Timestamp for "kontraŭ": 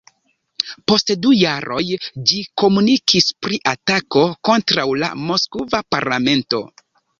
4.51-4.89